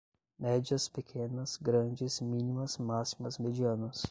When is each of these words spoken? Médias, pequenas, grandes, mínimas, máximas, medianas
Médias, 0.39 0.89
pequenas, 0.89 1.57
grandes, 1.61 2.21
mínimas, 2.21 2.79
máximas, 2.79 3.37
medianas 3.37 3.99